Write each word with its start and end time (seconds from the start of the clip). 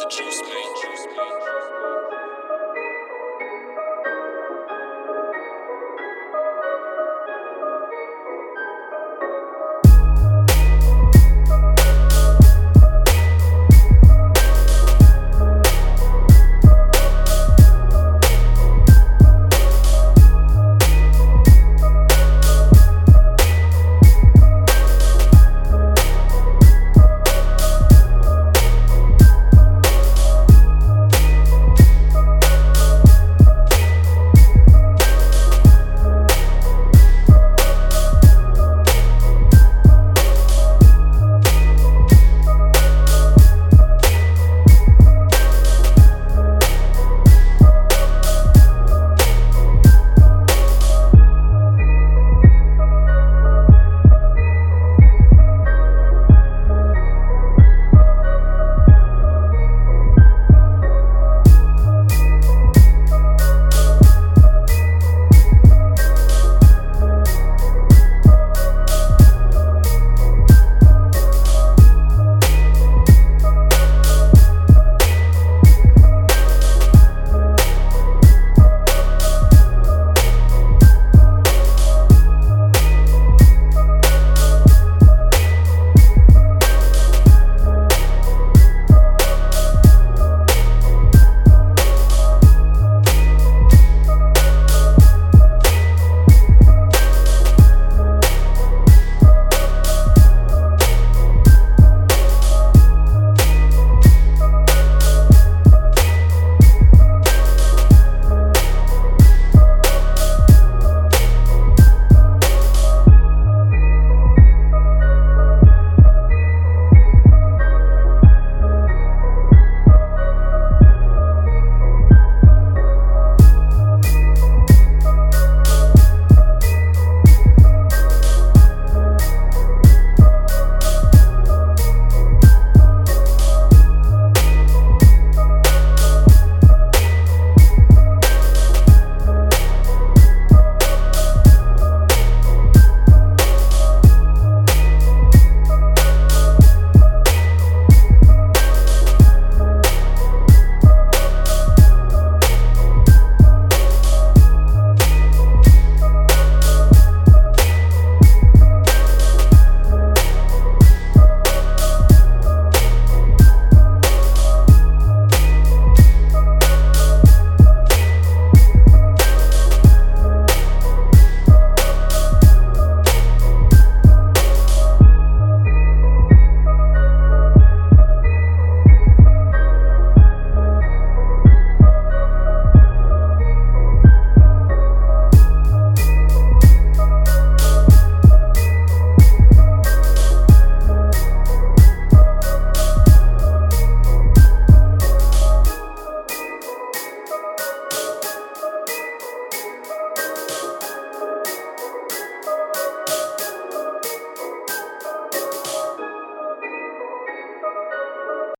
the 0.00 0.08
juice, 0.08 0.40
man. 0.40 1.79